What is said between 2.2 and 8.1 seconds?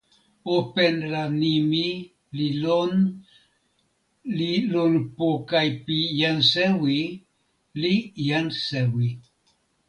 li lon li lon poka pi jan sewi li